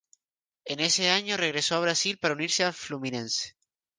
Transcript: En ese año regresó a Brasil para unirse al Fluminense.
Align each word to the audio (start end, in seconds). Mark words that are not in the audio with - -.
En 0.65 0.79
ese 0.79 1.11
año 1.11 1.37
regresó 1.37 1.75
a 1.75 1.79
Brasil 1.81 2.17
para 2.17 2.33
unirse 2.33 2.63
al 2.63 2.73
Fluminense. 2.73 3.53